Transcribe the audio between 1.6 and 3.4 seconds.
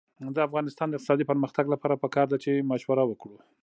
لپاره پکار ده چې مشوره وکړو.